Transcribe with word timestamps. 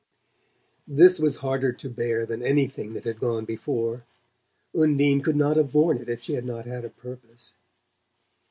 This 0.87 1.19
was 1.19 1.37
harder 1.45 1.71
to 1.73 1.87
bear 1.87 2.25
than 2.25 2.41
anything 2.41 2.95
that 2.95 3.03
had 3.03 3.19
gone 3.19 3.45
before: 3.45 4.03
Undine 4.73 5.21
could 5.21 5.35
not 5.35 5.57
have 5.57 5.71
borne 5.71 5.99
it 5.99 6.09
if 6.09 6.23
she 6.23 6.33
had 6.33 6.43
not 6.43 6.65
had 6.65 6.83
a 6.83 6.89
purpose. 6.89 7.53